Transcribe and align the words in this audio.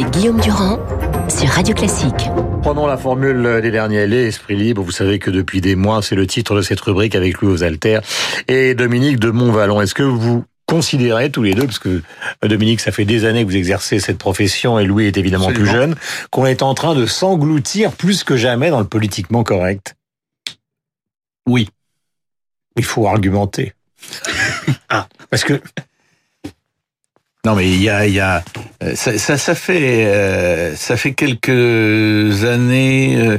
avec 0.00 0.12
Guillaume 0.14 0.40
Durand 0.40 0.78
sur 1.28 1.48
Radio 1.48 1.74
Classique. 1.74 2.30
Prenons 2.62 2.86
la 2.86 2.96
formule 2.96 3.60
des 3.60 3.70
derniers 3.70 4.06
les 4.06 4.28
Esprit 4.28 4.56
libre. 4.56 4.82
Vous 4.82 4.92
savez 4.92 5.18
que 5.18 5.30
depuis 5.30 5.60
des 5.60 5.74
mois, 5.74 6.00
c'est 6.00 6.14
le 6.14 6.26
titre 6.26 6.54
de 6.54 6.62
cette 6.62 6.80
rubrique 6.80 7.14
avec 7.14 7.40
Louis 7.40 7.52
aux 7.52 7.62
Alters 7.62 8.00
et 8.48 8.74
Dominique 8.74 9.18
de 9.18 9.30
Montvalon. 9.30 9.80
Est-ce 9.80 9.94
que 9.94 10.02
vous 10.02 10.44
considérez 10.66 11.30
tous 11.30 11.42
les 11.42 11.54
deux, 11.54 11.66
parce 11.66 11.78
que 11.78 12.02
Dominique, 12.42 12.80
ça 12.80 12.92
fait 12.92 13.04
des 13.04 13.26
années 13.26 13.44
que 13.44 13.50
vous 13.50 13.56
exercez 13.56 14.00
cette 14.00 14.18
profession 14.18 14.78
et 14.78 14.86
Louis 14.86 15.06
est 15.06 15.18
évidemment 15.18 15.52
plus 15.52 15.66
jeune, 15.66 15.96
qu'on 16.30 16.46
est 16.46 16.62
en 16.62 16.72
train 16.74 16.94
de 16.94 17.04
s'engloutir 17.04 17.92
plus 17.92 18.24
que 18.24 18.36
jamais 18.36 18.70
dans 18.70 18.80
le 18.80 18.86
politiquement 18.86 19.44
correct? 19.44 19.96
Oui. 21.46 21.68
Il 22.76 22.84
faut 22.84 23.06
argumenter. 23.06 23.74
ah, 24.88 25.08
parce 25.28 25.44
que 25.44 25.60
non, 27.46 27.54
mais 27.54 27.70
il 27.70 27.82
y 27.82 27.88
a, 27.88 28.06
y 28.06 28.20
a, 28.20 28.44
euh, 28.82 28.94
ça, 28.94 29.16
ça, 29.16 29.38
ça 29.38 29.54
fait, 29.54 30.04
euh, 30.06 30.76
ça 30.76 30.98
fait 30.98 31.14
quelques 31.14 32.44
années 32.44 33.16
euh, 33.16 33.38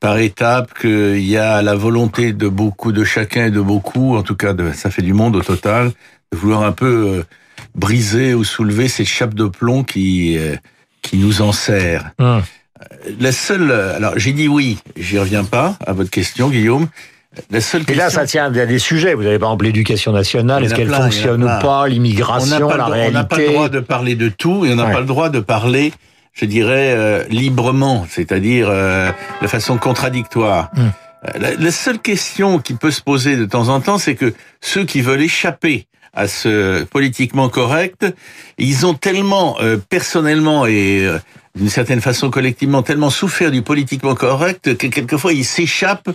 par 0.00 0.18
étapes 0.18 0.78
qu'il 0.78 1.26
y 1.26 1.38
a 1.38 1.62
la 1.62 1.74
volonté 1.74 2.34
de 2.34 2.46
beaucoup, 2.46 2.92
de 2.92 3.04
chacun 3.04 3.46
et 3.46 3.50
de 3.50 3.60
beaucoup, 3.60 4.16
en 4.16 4.22
tout 4.22 4.36
cas, 4.36 4.52
de, 4.52 4.72
ça 4.72 4.90
fait 4.90 5.00
du 5.00 5.14
monde 5.14 5.34
au 5.34 5.40
total, 5.40 5.92
de 6.30 6.36
vouloir 6.36 6.62
un 6.62 6.72
peu 6.72 7.24
briser 7.74 8.34
ou 8.34 8.44
soulever 8.44 8.86
cette 8.86 9.06
chape 9.06 9.32
de 9.32 9.46
plomb 9.46 9.82
qui, 9.82 10.36
qui 11.00 11.16
nous 11.16 11.40
enserre. 11.40 12.10
Hum. 12.18 12.42
La 13.18 13.32
seule, 13.32 13.72
alors 13.72 14.12
j'ai 14.18 14.32
dit 14.32 14.46
oui, 14.46 14.78
j'y 14.96 15.18
reviens 15.18 15.44
pas 15.44 15.76
à 15.84 15.94
votre 15.94 16.10
question, 16.10 16.50
Guillaume. 16.50 16.86
La 17.50 17.60
seule 17.60 17.82
Et 17.88 17.94
là, 17.94 18.10
ça 18.10 18.26
tient 18.26 18.46
à 18.46 18.66
des 18.66 18.78
sujets. 18.78 19.14
Vous 19.14 19.26
avez 19.26 19.38
par 19.38 19.50
exemple 19.50 19.66
l'éducation 19.66 20.12
nationale, 20.12 20.64
est-ce 20.64 20.74
qu'elle 20.74 20.90
fonctionne 20.90 21.44
ou 21.44 21.46
pas, 21.46 21.88
l'immigration, 21.88 22.68
la 22.68 22.86
réalité. 22.86 23.16
On 23.16 23.20
n'a 23.20 23.24
pas 23.24 23.38
le 23.38 23.46
droit 23.46 23.68
de 23.68 23.80
parler 23.80 24.14
de 24.14 24.28
tout 24.28 24.64
et 24.66 24.72
on 24.72 24.76
n'a 24.76 24.86
pas 24.86 25.00
le 25.00 25.06
droit 25.06 25.28
de 25.30 25.40
parler, 25.40 25.92
je 26.32 26.44
dirais, 26.44 26.94
euh, 26.96 27.24
librement, 27.30 28.06
c'est-à-dire 28.08 28.68
euh, 28.70 29.10
de 29.42 29.46
façon 29.46 29.78
contradictoire. 29.78 30.70
Hmm. 30.74 30.88
Euh, 31.36 31.56
la, 31.58 31.70
seule 31.72 31.98
question 31.98 32.58
qui 32.58 32.74
peut 32.74 32.90
se 32.90 33.02
poser 33.02 33.36
de 33.36 33.44
temps 33.44 33.68
en 33.68 33.80
temps, 33.80 33.98
c'est 33.98 34.14
que 34.14 34.34
ceux 34.60 34.84
qui 34.84 35.00
veulent 35.00 35.22
échapper 35.22 35.86
à 36.14 36.28
ce 36.28 36.84
politiquement 36.84 37.48
correct, 37.48 38.06
ils 38.56 38.86
ont 38.86 38.94
tellement 38.94 39.56
personnellement 39.88 40.66
et 40.66 41.06
d'une 41.54 41.68
certaine 41.68 42.00
façon 42.00 42.30
collectivement 42.30 42.82
tellement 42.82 43.10
souffert 43.10 43.50
du 43.50 43.62
politiquement 43.62 44.14
correct 44.14 44.76
que 44.76 44.86
quelquefois 44.86 45.32
il 45.32 45.44
s'échappe 45.44 46.08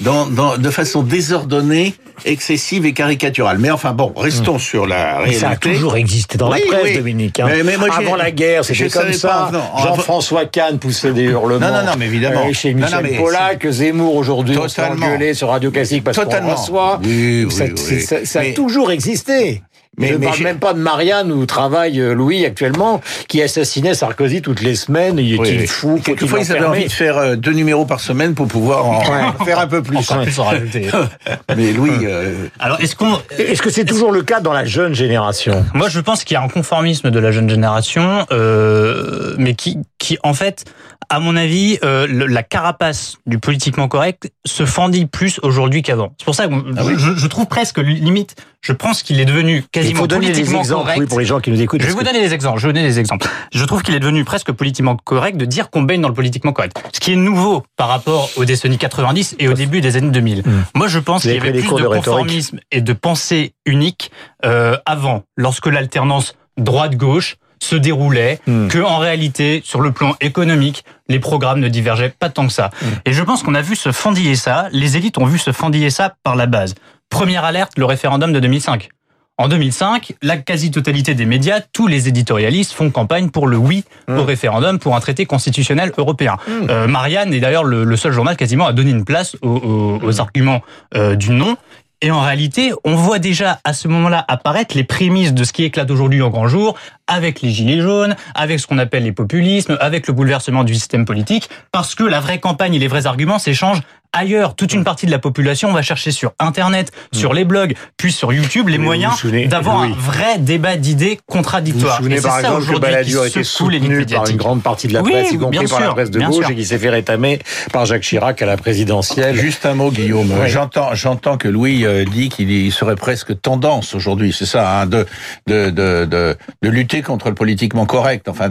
dans, 0.00 0.26
dans, 0.26 0.56
de 0.56 0.70
façon 0.70 1.02
désordonnée, 1.02 1.94
excessive 2.24 2.86
et 2.86 2.92
caricaturale. 2.92 3.58
Mais 3.58 3.70
enfin 3.70 3.92
bon, 3.92 4.12
restons 4.16 4.56
mmh. 4.56 4.60
sur 4.60 4.86
la 4.86 5.18
réalité. 5.18 5.40
Ça 5.40 5.50
a 5.50 5.56
toujours 5.56 5.96
existé 5.96 6.38
dans 6.38 6.50
la 6.50 6.58
presse, 6.58 6.96
Dominique. 6.96 7.40
Hein. 7.40 7.48
Mais, 7.64 7.76
moi, 7.76 7.88
Avant 7.96 8.16
la 8.16 8.30
guerre, 8.30 8.64
c'était 8.64 8.88
comme 8.88 9.12
ça. 9.12 9.50
Jean-François 9.78 10.46
Kahn 10.46 10.78
poussait 10.78 11.12
des 11.12 11.22
hurlements. 11.22 11.66
Non, 11.66 11.72
non, 11.72 11.84
non, 11.84 11.92
mais 11.98 12.06
évidemment. 12.06 12.46
Euh, 12.48 12.52
chez 12.52 12.74
Michel 12.74 13.06
non, 13.12 13.22
Pollack, 13.22 13.66
Zemmour 13.68 14.14
aujourd'hui, 14.14 14.56
on 14.58 14.68
s'est 14.68 14.82
engueulé 14.82 15.34
sur 15.34 15.48
Radio 15.48 15.70
Classique 15.70 16.04
parce 16.04 16.18
qu'on 16.18 16.50
reçoit. 16.50 17.00
Oui, 17.02 17.46
oui, 17.46 18.00
ça, 18.02 18.24
ça 18.24 18.40
a 18.40 18.52
toujours 18.52 18.90
existé. 18.90 19.62
Mais, 19.98 20.08
je 20.08 20.14
ne 20.14 20.24
parle 20.24 20.42
même 20.42 20.58
pas 20.58 20.72
de 20.72 20.78
Marianne 20.78 21.32
où 21.32 21.44
travaille 21.46 22.00
euh, 22.00 22.14
Louis 22.14 22.46
actuellement, 22.46 23.00
qui 23.28 23.42
assassinait 23.42 23.94
Sarkozy 23.94 24.40
toutes 24.40 24.62
les 24.62 24.74
semaines. 24.74 25.18
Il 25.18 25.34
est 25.44 25.66
fou 25.66 26.00
Quelquefois, 26.02 26.40
ils 26.40 26.52
avaient 26.52 26.64
envie 26.64 26.86
de 26.86 26.92
faire 26.92 27.18
euh, 27.18 27.36
deux 27.36 27.52
numéros 27.52 27.84
par 27.84 28.00
semaine 28.00 28.34
pour 28.34 28.46
pouvoir 28.46 28.86
en 28.86 29.00
faire 29.44 29.58
un 29.58 29.66
peu 29.66 29.82
plus. 29.82 29.98
mais 31.56 31.72
Louis. 31.72 31.90
Euh, 32.04 32.46
Alors, 32.60 32.80
est-ce 32.80 32.94
qu'on, 32.94 33.18
est-ce 33.36 33.60
que 33.60 33.70
c'est 33.70 33.84
toujours 33.84 34.12
le 34.12 34.22
cas 34.22 34.40
dans 34.40 34.52
la 34.52 34.64
jeune 34.64 34.94
génération? 34.94 35.64
Moi, 35.74 35.88
je 35.88 36.00
pense 36.00 36.24
qu'il 36.24 36.34
y 36.34 36.38
a 36.38 36.42
un 36.42 36.48
conformisme 36.48 37.10
de 37.10 37.18
la 37.18 37.32
jeune 37.32 37.50
génération, 37.50 38.26
euh, 38.30 39.34
mais 39.38 39.54
qui, 39.54 39.78
qui 40.00 40.18
en 40.24 40.34
fait, 40.34 40.64
à 41.10 41.20
mon 41.20 41.36
avis, 41.36 41.78
euh, 41.84 42.06
la 42.08 42.42
carapace 42.42 43.18
du 43.26 43.38
politiquement 43.38 43.86
correct 43.86 44.32
se 44.44 44.64
fendit 44.64 45.06
plus 45.06 45.38
aujourd'hui 45.42 45.82
qu'avant. 45.82 46.14
C'est 46.18 46.24
pour 46.24 46.34
ça 46.34 46.48
que 46.48 46.54
ah 46.76 46.82
je, 46.96 47.14
je, 47.14 47.26
trouve 47.28 47.46
presque 47.46 47.78
limite. 47.78 48.34
Je 48.62 48.72
pense 48.72 49.02
qu'il 49.02 49.20
est 49.20 49.24
devenu 49.24 49.62
quasiment 49.70 50.06
politiquement 50.08 50.62
correct. 50.62 51.06
pour 51.08 51.20
les 51.20 51.26
gens 51.26 51.40
qui 51.40 51.50
nous 51.50 51.60
écoutent. 51.60 51.82
Je 51.82 51.86
vais 51.86 51.92
vous 51.92 52.02
donner 52.02 52.20
des 52.20 52.32
exemples. 52.34 52.58
Je 52.58 52.66
vais 52.66 52.72
vous 52.72 52.76
donner 52.76 52.88
des 52.88 52.98
exemples. 52.98 53.28
Je 53.52 53.64
trouve 53.64 53.82
qu'il 53.82 53.94
est 53.94 54.00
devenu 54.00 54.24
presque 54.24 54.52
politiquement 54.52 54.96
correct 54.96 55.36
de 55.36 55.44
dire 55.44 55.70
qu'on 55.70 55.82
baigne 55.82 56.00
dans 56.00 56.08
le 56.08 56.14
politiquement 56.14 56.52
correct. 56.52 56.82
Ce 56.92 57.00
qui 57.00 57.12
est 57.12 57.16
nouveau 57.16 57.62
par 57.76 57.88
rapport 57.88 58.30
aux 58.36 58.44
décennies 58.44 58.78
90 58.78 59.36
et 59.38 59.48
au 59.48 59.52
début 59.52 59.80
des 59.80 59.96
années 59.96 60.10
2000. 60.10 60.40
Hmm. 60.40 60.62
Moi, 60.74 60.88
je 60.88 60.98
pense 60.98 61.22
qu'il 61.22 61.34
y 61.34 61.38
avait 61.38 61.52
plus 61.52 61.62
de, 61.62 61.86
conformisme 61.86 62.58
et 62.72 62.80
de 62.80 62.92
pensée 62.94 63.52
unique 63.66 64.10
euh, 64.46 64.76
avant, 64.86 65.24
lorsque 65.36 65.66
l'alternance 65.66 66.34
droite-gauche 66.56 67.36
se 67.62 67.76
déroulait, 67.76 68.40
hmm. 68.46 68.68
que 68.68 68.78
en 68.78 68.98
réalité, 68.98 69.62
sur 69.64 69.80
le 69.80 69.92
plan 69.92 70.14
économique, 70.20 70.84
les 71.08 71.18
programmes 71.18 71.60
ne 71.60 71.68
divergeaient 71.68 72.14
pas 72.18 72.30
tant 72.30 72.46
que 72.46 72.52
ça. 72.52 72.70
Hmm. 72.82 72.86
Et 73.04 73.12
je 73.12 73.22
pense 73.22 73.42
qu'on 73.42 73.54
a 73.54 73.62
vu 73.62 73.76
se 73.76 73.92
fendiller 73.92 74.34
ça, 74.34 74.68
les 74.72 74.96
élites 74.96 75.18
ont 75.18 75.26
vu 75.26 75.38
se 75.38 75.52
fendiller 75.52 75.90
ça 75.90 76.14
par 76.22 76.36
la 76.36 76.46
base. 76.46 76.74
Première 77.10 77.44
alerte, 77.44 77.72
le 77.76 77.84
référendum 77.84 78.32
de 78.32 78.40
2005. 78.40 78.88
En 79.36 79.48
2005, 79.48 80.12
la 80.20 80.36
quasi-totalité 80.36 81.14
des 81.14 81.24
médias, 81.24 81.60
tous 81.72 81.86
les 81.86 82.08
éditorialistes 82.08 82.72
font 82.72 82.90
campagne 82.90 83.30
pour 83.30 83.46
le 83.46 83.56
oui 83.56 83.84
hmm. 84.06 84.18
au 84.18 84.24
référendum 84.24 84.78
pour 84.78 84.94
un 84.96 85.00
traité 85.00 85.24
constitutionnel 85.24 85.92
européen. 85.96 86.36
Euh, 86.68 86.86
Marianne 86.86 87.32
est 87.32 87.40
d'ailleurs 87.40 87.64
le, 87.64 87.96
seul 87.96 88.12
journal 88.12 88.36
quasiment 88.36 88.66
à 88.66 88.72
donner 88.72 88.90
une 88.90 89.04
place 89.04 89.36
aux, 89.42 90.20
arguments 90.20 90.60
euh, 90.94 91.16
du 91.16 91.30
non. 91.30 91.56
Et 92.02 92.10
en 92.10 92.20
réalité, 92.20 92.72
on 92.84 92.94
voit 92.94 93.18
déjà 93.18 93.60
à 93.64 93.74
ce 93.74 93.86
moment-là 93.88 94.24
apparaître 94.26 94.74
les 94.74 94.84
prémices 94.84 95.34
de 95.34 95.44
ce 95.44 95.52
qui 95.52 95.64
éclate 95.64 95.90
aujourd'hui 95.90 96.22
en 96.22 96.30
grand 96.30 96.48
jour, 96.48 96.76
avec 97.10 97.42
les 97.42 97.50
gilets 97.50 97.82
jaunes, 97.82 98.16
avec 98.34 98.58
ce 98.60 98.66
qu'on 98.66 98.78
appelle 98.78 99.02
les 99.02 99.12
populismes, 99.12 99.76
avec 99.80 100.06
le 100.06 100.14
bouleversement 100.14 100.64
du 100.64 100.74
système 100.74 101.04
politique, 101.04 101.50
parce 101.72 101.94
que 101.94 102.04
la 102.04 102.20
vraie 102.20 102.38
campagne 102.38 102.74
et 102.74 102.78
les 102.78 102.88
vrais 102.88 103.06
arguments 103.06 103.38
s'échangent 103.38 103.82
ailleurs. 104.12 104.56
Toute 104.56 104.72
une 104.72 104.82
partie 104.82 105.06
de 105.06 105.12
la 105.12 105.20
population 105.20 105.72
va 105.72 105.82
chercher 105.82 106.10
sur 106.10 106.32
Internet, 106.40 106.90
sur 107.12 107.32
les 107.32 107.44
blogs, 107.44 107.74
puis 107.96 108.10
sur 108.10 108.32
YouTube 108.32 108.68
les 108.68 108.78
moyens 108.78 109.14
d'avoir 109.46 109.82
un 109.82 109.90
vrai 109.90 110.38
débat 110.38 110.76
d'idées 110.76 111.20
contradictoires. 111.26 111.98
Vous 112.00 112.08
vous 112.08 112.16
souvenez 112.16 112.20
par 112.20 112.40
exemple 112.40 112.74
que 112.74 112.78
Balladur 112.80 113.22
a 113.22 113.26
été 113.28 113.44
soutenu 113.44 114.04
par 114.06 114.28
une 114.28 114.36
grande 114.36 114.62
partie 114.62 114.88
de 114.88 114.94
la 114.94 115.02
presse, 115.02 115.30
y 115.30 115.38
compris 115.38 115.66
par 115.66 115.80
la 115.80 115.90
presse 115.90 116.10
de 116.10 116.20
gauche, 116.20 116.50
et 116.50 116.56
qui 116.56 116.64
s'est 116.64 116.78
fait 116.78 116.90
rétamer 116.90 117.38
par 117.72 117.86
Jacques 117.86 118.02
Chirac 118.02 118.42
à 118.42 118.46
la 118.46 118.56
présidentielle. 118.56 119.36
Juste 119.36 119.64
un 119.64 119.74
mot, 119.74 119.90
Guillaume. 119.90 120.32
J'entends, 120.46 120.94
j'entends 120.94 121.36
que 121.36 121.46
Louis 121.46 121.86
euh, 121.86 122.04
dit 122.04 122.30
qu'il 122.30 122.72
serait 122.72 122.96
presque 122.96 123.40
tendance 123.40 123.94
aujourd'hui, 123.94 124.34
c'est 124.36 124.46
ça, 124.46 124.80
hein, 124.80 124.86
de, 124.86 125.06
de, 125.46 125.70
de, 125.70 126.04
de, 126.04 126.36
de 126.62 126.68
lutter 126.68 126.99
contre 127.02 127.28
le 127.28 127.34
politiquement 127.34 127.86
correct. 127.86 128.28
Enfin, 128.28 128.50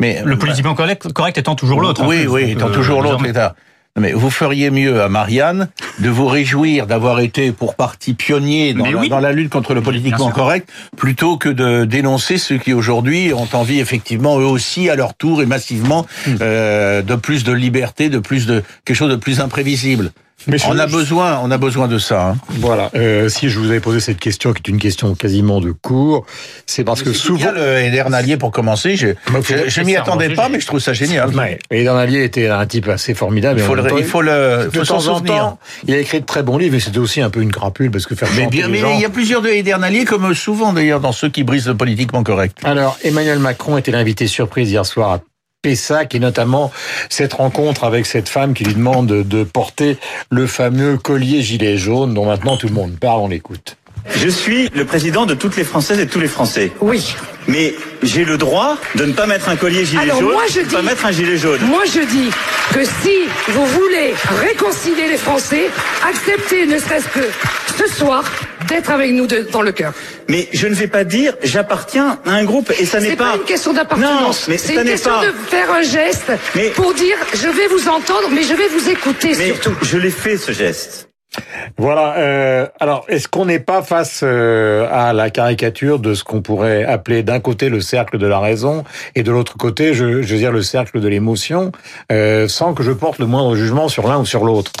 mais 0.00 0.22
le 0.24 0.38
politiquement 0.38 0.74
correct, 0.74 1.12
correct 1.12 1.38
étant 1.38 1.54
toujours 1.54 1.80
l'autre. 1.80 2.04
Oui, 2.06 2.24
hein, 2.24 2.28
oui, 2.30 2.50
étant 2.50 2.70
toujours 2.70 3.02
l'autre. 3.02 3.22
Mais 3.98 4.12
vous 4.12 4.30
feriez 4.30 4.70
mieux 4.70 5.02
à 5.02 5.08
Marianne 5.08 5.68
de 5.98 6.08
vous 6.08 6.26
réjouir 6.26 6.86
d'avoir 6.86 7.18
été 7.18 7.50
pour 7.50 7.74
partie 7.74 8.14
pionnier 8.14 8.72
dans, 8.72 8.84
la, 8.84 9.08
dans 9.08 9.18
la, 9.18 9.32
lutte 9.32 9.50
contre 9.50 9.74
le 9.74 9.82
politiquement 9.82 10.30
correct, 10.30 10.70
plutôt 10.96 11.36
que 11.36 11.48
de 11.48 11.84
dénoncer 11.84 12.38
ceux 12.38 12.56
qui 12.56 12.72
aujourd'hui 12.72 13.32
ont 13.34 13.48
envie 13.52 13.80
effectivement 13.80 14.38
eux 14.38 14.44
aussi 14.44 14.88
à 14.88 14.94
leur 14.94 15.14
tour 15.14 15.42
et 15.42 15.46
massivement 15.46 16.06
hmm. 16.26 16.30
euh, 16.40 17.02
de 17.02 17.14
plus 17.16 17.42
de 17.42 17.52
liberté, 17.52 18.08
de 18.08 18.20
plus 18.20 18.46
de 18.46 18.62
quelque 18.84 18.96
chose 18.96 19.10
de 19.10 19.16
plus 19.16 19.40
imprévisible 19.40 20.12
on 20.66 20.78
a 20.78 20.86
besoin, 20.86 21.40
on 21.42 21.50
a 21.50 21.58
besoin 21.58 21.88
de 21.88 21.98
ça. 21.98 22.30
Hein. 22.30 22.36
Voilà. 22.48 22.90
Euh, 22.94 23.28
si 23.28 23.48
je 23.48 23.58
vous 23.58 23.66
avais 23.70 23.80
posé 23.80 24.00
cette 24.00 24.18
question, 24.18 24.52
qui 24.52 24.62
est 24.64 24.68
une 24.68 24.78
question 24.78 25.14
quasiment 25.14 25.60
de 25.60 25.72
cours, 25.72 26.24
c'est 26.66 26.84
parce 26.84 27.02
que 27.02 27.12
souvent 27.12 27.52
le 27.52 27.78
Eder 27.78 28.36
pour 28.38 28.50
commencer. 28.50 28.96
Je, 28.96 29.08
je, 29.68 29.80
m'y 29.82 29.96
attendais 29.96 30.30
pas, 30.30 30.48
mais 30.48 30.60
je 30.60 30.66
trouve 30.66 30.80
ça 30.80 30.92
génial. 30.92 31.34
Ouais. 31.34 31.58
Eder 31.70 32.24
était 32.24 32.48
un 32.48 32.66
type 32.66 32.88
assez 32.88 33.14
formidable. 33.14 33.60
Il 33.60 33.66
faut 33.66 33.74
le, 33.74 33.84
il 33.98 34.04
faut 34.04 34.22
le, 34.22 34.70
de 34.72 34.84
temps 34.84 35.06
en 35.08 35.20
temps, 35.20 35.58
il 35.86 35.94
a 35.94 35.98
écrit 35.98 36.20
de 36.20 36.26
très 36.26 36.42
bons 36.42 36.58
livres, 36.58 36.76
et 36.76 36.80
c'était 36.80 36.98
aussi 36.98 37.20
un 37.20 37.30
peu 37.30 37.40
une 37.40 37.52
crapule 37.52 37.90
parce 37.90 38.06
que 38.06 38.14
faire. 38.14 38.28
Mais 38.36 38.46
bien, 38.46 38.68
mais 38.68 38.80
il 38.94 39.00
y 39.00 39.04
a 39.04 39.10
plusieurs 39.10 39.42
de 39.42 39.50
comme 40.04 40.34
souvent 40.34 40.72
d'ailleurs 40.72 41.00
dans 41.00 41.12
ceux 41.12 41.28
qui 41.28 41.44
brisent 41.44 41.66
le 41.66 41.76
politiquement 41.76 42.22
correct. 42.22 42.58
Alors, 42.64 42.98
Emmanuel 43.02 43.38
Macron 43.38 43.78
était 43.78 43.92
l'invité 43.92 44.26
surprise 44.26 44.70
hier 44.70 44.86
soir 44.86 45.12
à 45.12 45.20
Pessac 45.62 46.14
et 46.14 46.18
notamment 46.20 46.72
cette 47.10 47.34
rencontre 47.34 47.84
avec 47.84 48.06
cette 48.06 48.30
femme 48.30 48.54
qui 48.54 48.64
lui 48.64 48.72
demande 48.72 49.08
de 49.08 49.44
porter 49.44 49.98
le 50.30 50.46
fameux 50.46 50.96
collier 50.96 51.42
gilet 51.42 51.76
jaune 51.76 52.14
dont 52.14 52.24
maintenant 52.24 52.56
tout 52.56 52.66
le 52.66 52.72
monde 52.72 52.98
parle, 52.98 53.20
on 53.20 53.28
l'écoute. 53.28 53.76
Je 54.08 54.28
suis 54.30 54.70
le 54.74 54.86
président 54.86 55.26
de 55.26 55.34
toutes 55.34 55.56
les 55.56 55.64
Françaises 55.64 55.98
et 56.00 56.06
de 56.06 56.10
tous 56.10 56.20
les 56.20 56.28
Français. 56.28 56.72
Oui. 56.80 57.14
Mais 57.46 57.74
j'ai 58.02 58.24
le 58.24 58.38
droit 58.38 58.78
de 58.94 59.04
ne 59.04 59.12
pas 59.12 59.26
mettre 59.26 59.50
un 59.50 59.56
collier 59.56 59.84
gilet 59.84 60.00
Alors, 60.00 60.20
jaune, 60.20 60.32
moi 60.32 60.44
je 60.48 60.60
de 60.60 60.64
dis, 60.64 60.74
pas 60.74 60.82
mettre 60.82 61.04
un 61.04 61.12
gilet 61.12 61.36
jaune. 61.36 61.60
Moi 61.66 61.82
je 61.84 62.00
dis 62.00 62.30
que 62.72 62.82
si 62.82 63.28
vous 63.48 63.66
voulez 63.66 64.14
réconcilier 64.40 65.08
les 65.10 65.18
Français, 65.18 65.68
acceptez 66.08 66.64
ne 66.66 66.78
serait-ce 66.78 67.08
que 67.08 67.28
ce 67.76 67.94
soir 67.94 68.24
d'être 68.70 68.90
avec 68.90 69.12
nous 69.12 69.26
dans 69.26 69.62
le 69.62 69.72
cœur. 69.72 69.92
Mais 70.28 70.48
je 70.52 70.66
ne 70.66 70.74
vais 70.74 70.86
pas 70.86 71.04
dire 71.04 71.34
j'appartiens 71.42 72.18
à 72.24 72.30
un 72.30 72.44
groupe 72.44 72.72
et 72.78 72.86
ça 72.86 73.00
n'est 73.00 73.16
pas... 73.16 73.32
pas 73.32 73.36
une 73.36 73.44
question 73.44 73.72
d'appartenance. 73.72 74.46
mais 74.48 74.56
c'est 74.56 74.74
une 74.74 74.84
question 74.84 75.20
de 75.20 75.32
faire 75.48 75.70
un 75.70 75.82
geste 75.82 76.32
pour 76.74 76.94
dire 76.94 77.16
je 77.34 77.48
vais 77.48 77.66
vous 77.66 77.88
entendre 77.88 78.28
mais 78.32 78.42
je 78.42 78.54
vais 78.54 78.68
vous 78.68 78.88
écouter 78.88 79.32
mais 79.36 79.46
surtout. 79.46 79.76
Je 79.82 79.98
l'ai 79.98 80.10
fait 80.10 80.36
ce 80.36 80.52
geste. 80.52 81.10
Voilà. 81.78 82.16
Euh, 82.18 82.66
alors, 82.80 83.04
est-ce 83.08 83.28
qu'on 83.28 83.44
n'est 83.44 83.60
pas 83.60 83.82
face 83.82 84.20
euh, 84.22 84.88
à 84.90 85.12
la 85.12 85.30
caricature 85.30 85.98
de 85.98 86.14
ce 86.14 86.24
qu'on 86.24 86.42
pourrait 86.42 86.84
appeler 86.84 87.22
d'un 87.22 87.40
côté 87.40 87.68
le 87.68 87.80
cercle 87.80 88.18
de 88.18 88.26
la 88.26 88.40
raison 88.40 88.84
et 89.14 89.22
de 89.22 89.30
l'autre 89.30 89.56
côté, 89.56 89.94
je, 89.94 90.22
je 90.22 90.32
veux 90.32 90.40
dire, 90.40 90.52
le 90.52 90.62
cercle 90.62 91.00
de 91.00 91.08
l'émotion, 91.08 91.70
euh, 92.10 92.48
sans 92.48 92.74
que 92.74 92.82
je 92.82 92.92
porte 92.92 93.18
le 93.18 93.26
moindre 93.26 93.54
jugement 93.54 93.88
sur 93.88 94.08
l'un 94.08 94.18
ou 94.18 94.26
sur 94.26 94.44
l'autre? 94.44 94.72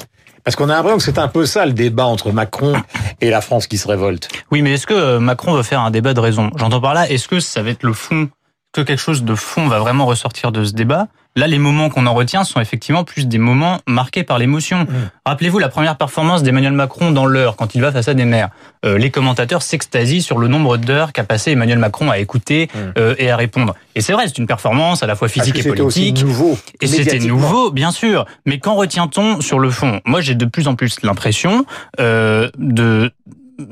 Parce 0.44 0.56
qu'on 0.56 0.68
a 0.68 0.74
l'impression 0.74 0.98
que 0.98 1.02
c'est 1.02 1.18
un 1.18 1.28
peu 1.28 1.46
ça 1.46 1.66
le 1.66 1.72
débat 1.72 2.06
entre 2.06 2.32
Macron 2.32 2.74
et 3.20 3.30
la 3.30 3.40
France 3.40 3.66
qui 3.66 3.78
se 3.78 3.88
révolte. 3.88 4.28
Oui, 4.50 4.62
mais 4.62 4.72
est-ce 4.72 4.86
que 4.86 4.94
euh, 4.94 5.20
Macron 5.20 5.54
veut 5.54 5.62
faire 5.62 5.80
un 5.80 5.90
débat 5.90 6.14
de 6.14 6.20
raison? 6.20 6.50
J'entends 6.56 6.80
par 6.80 6.94
là, 6.94 7.08
est-ce 7.08 7.28
que 7.28 7.40
ça 7.40 7.62
va 7.62 7.70
être 7.70 7.82
le 7.82 7.92
fond, 7.92 8.28
que 8.72 8.80
quelque 8.80 9.00
chose 9.00 9.24
de 9.24 9.34
fond 9.34 9.68
va 9.68 9.78
vraiment 9.78 10.06
ressortir 10.06 10.52
de 10.52 10.64
ce 10.64 10.72
débat? 10.72 11.08
Là, 11.36 11.46
les 11.46 11.58
moments 11.58 11.90
qu'on 11.90 12.06
en 12.06 12.14
retient 12.14 12.42
sont 12.42 12.60
effectivement 12.60 13.04
plus 13.04 13.26
des 13.26 13.38
moments 13.38 13.78
marqués 13.86 14.24
par 14.24 14.38
l'émotion. 14.38 14.80
Mmh. 14.80 14.88
Rappelez-vous 15.24 15.60
la 15.60 15.68
première 15.68 15.96
performance 15.96 16.42
d'Emmanuel 16.42 16.72
Macron 16.72 17.12
dans 17.12 17.24
l'heure, 17.24 17.54
quand 17.54 17.74
il 17.76 17.80
va 17.80 17.92
face 17.92 18.08
à 18.08 18.14
des 18.14 18.24
maires. 18.24 18.48
Euh, 18.84 18.98
les 18.98 19.10
commentateurs 19.10 19.62
s'extasient 19.62 20.22
sur 20.22 20.38
le 20.38 20.48
nombre 20.48 20.76
d'heures 20.76 21.12
qu'a 21.12 21.22
passé 21.22 21.52
Emmanuel 21.52 21.78
Macron 21.78 22.10
à 22.10 22.18
écouter 22.18 22.68
mmh. 22.74 22.78
euh, 22.98 23.14
et 23.18 23.30
à 23.30 23.36
répondre. 23.36 23.76
Et 23.94 24.00
c'est 24.00 24.12
vrai, 24.12 24.26
c'est 24.26 24.38
une 24.38 24.46
performance 24.48 25.02
à 25.02 25.06
la 25.06 25.14
fois 25.14 25.28
physique 25.28 25.58
et 25.58 25.68
politique. 25.68 26.24
Nouveau. 26.24 26.58
Et 26.80 26.88
c'était 26.88 27.20
nouveau, 27.20 27.70
bien 27.70 27.92
sûr. 27.92 28.26
Mais 28.44 28.58
qu'en 28.58 28.74
retient-on 28.74 29.40
sur 29.40 29.60
le 29.60 29.70
fond? 29.70 30.00
Moi, 30.04 30.20
j'ai 30.20 30.34
de 30.34 30.46
plus 30.46 30.66
en 30.66 30.74
plus 30.74 31.02
l'impression 31.02 31.64
euh, 32.00 32.50
de 32.58 33.12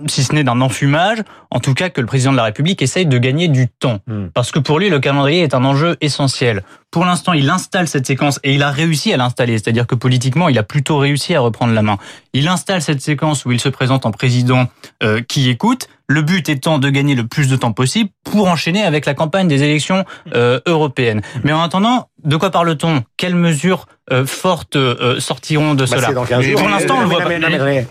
si 0.06 0.25
ce 0.25 0.35
n'est 0.35 0.44
d'un 0.44 0.61
enfumage, 0.61 1.19
en 1.50 1.61
tout 1.61 1.75
cas 1.75 1.90
que 1.90 2.00
le 2.00 2.06
président 2.06 2.32
de 2.32 2.37
la 2.37 2.44
République 2.44 2.82
essaye 2.82 3.06
de 3.06 3.19
gagner 3.19 3.49
du 3.49 3.69
temps. 3.69 3.99
Hmm. 4.06 4.26
Parce 4.35 4.50
que 4.50 4.58
pour 4.58 4.79
lui, 4.79 4.88
le 4.88 5.00
calendrier 5.00 5.43
est 5.43 5.55
un 5.55 5.64
enjeu 5.64 5.96
essentiel. 6.00 6.62
Pour 6.90 7.05
l'instant, 7.05 7.35
il 7.35 7.50
installe 7.50 7.87
cette 7.87 8.06
séquence 8.06 8.40
et 8.44 8.55
il 8.55 8.62
a 8.62 8.70
réussi 8.70 9.12
à 9.12 9.17
l'installer. 9.17 9.58
C'est-à-dire 9.58 9.87
que 9.87 9.94
politiquement, 9.94 10.49
il 10.49 10.58
a 10.58 10.62
plutôt 10.62 10.99
réussi 10.99 11.35
à 11.35 11.40
reprendre 11.40 11.75
la 11.75 11.82
main. 11.82 11.99
Il 12.32 12.49
installe 12.49 12.81
cette 12.81 13.02
séquence 13.02 13.44
où 13.44 13.52
il 13.52 13.61
se 13.61 13.69
présente 13.69 14.06
en 14.06 14.11
président 14.11 14.67
euh, 15.02 15.20
qui 15.20 15.50
écoute. 15.50 15.88
Le 16.11 16.23
but 16.23 16.49
étant 16.49 16.79
de 16.79 16.88
gagner 16.88 17.14
le 17.14 17.26
plus 17.26 17.49
de 17.49 17.56
temps 17.56 17.73
possible 17.73 18.08
pour 18.25 18.49
enchaîner 18.49 18.82
avec 18.82 19.05
la 19.05 19.12
campagne 19.12 19.46
des 19.46 19.62
élections 19.62 20.06
euh, 20.35 20.58
européennes. 20.64 21.20
Mais 21.44 21.52
en 21.52 21.61
attendant, 21.61 22.08
de 22.25 22.37
quoi 22.37 22.50
parle-t-on? 22.50 23.05
Quelles 23.17 23.37
mesures 23.37 23.87
euh, 24.11 24.26
fortes 24.26 24.76
euh, 24.76 25.20
sortiront 25.20 25.75
de 25.75 25.85
bah, 25.85 25.97
cela? 25.97 26.12
Pour 26.12 26.69
l'instant, 26.69 26.97
on 26.99 27.00
le 27.03 27.06
voit 27.06 27.20
pas. 27.20 27.29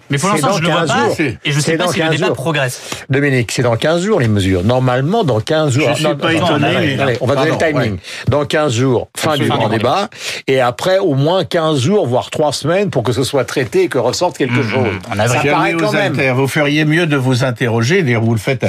Mais, 0.10 0.18
pour 0.18 0.30
l'instant, 0.30 0.54
je 0.54 0.64
le 0.64 0.70
vois 0.70 0.86
pas. 0.86 1.10
Et 1.46 1.52
je 1.52 1.60
sais 1.60 1.78
pas 1.78 1.88
si 1.88 2.02
le 2.02 2.10
débat 2.10 2.32
progresse. 2.32 3.06
Dominique, 3.10 3.52
c'est 3.52 3.62
dans 3.62 3.78
15 3.78 4.04
jours 4.04 4.20
les 4.20 4.28
mesures. 4.28 4.64
Normalement, 4.64 5.24
dans 5.24 5.40
15 5.40 5.74
jours. 5.74 5.90
Je 5.90 6.06
suis 6.06 6.16
pas 6.16 6.34
étonné. 6.34 6.98
on 7.22 7.26
va 7.26 7.36
donner 7.36 7.52
le 7.52 7.58
timing. 7.58 7.98
Dans 8.28 8.46
15 8.46 8.74
jours, 8.74 9.10
fin 9.16 9.38
du 9.38 9.48
grand 9.48 9.70
débat. 9.70 10.10
Et 10.48 10.60
après, 10.60 10.98
au 10.98 11.14
moins 11.14 11.46
15 11.46 11.80
jours, 11.80 12.08
voire 12.08 12.30
3 12.30 12.52
semaines 12.52 12.90
pour 12.90 13.04
que 13.04 13.14
ce 13.14 13.24
soit 13.24 13.46
traité 13.46 13.84
et 13.84 13.88
que 13.88 13.98
ressorte 13.98 14.38
quelque 14.38 14.60
mmh, 14.60 14.70
chose. 14.70 14.88
On 15.12 15.28
Ça 15.28 15.40
paraît 15.42 15.74
quand 15.74 15.94
même. 15.94 16.16
Vous 16.32 16.48
feriez 16.48 16.86
mieux 16.86 17.06
de 17.06 17.16
vous 17.16 17.44
interroger. 17.44 18.04
D'ailleurs, 18.04 18.24
vous 18.24 18.34
le 18.34 18.40
faites 18.40 18.66